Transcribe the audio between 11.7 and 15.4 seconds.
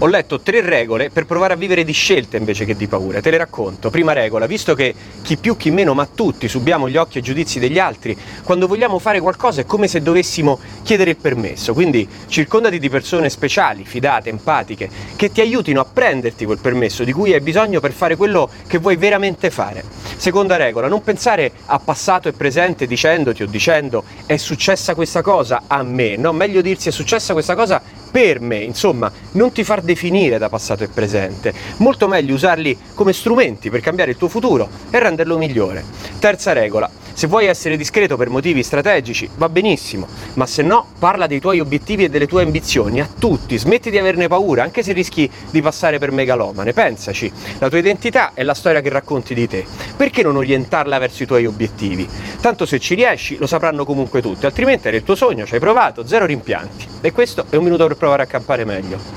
Quindi circondati di persone speciali, fidate, empatiche, che ti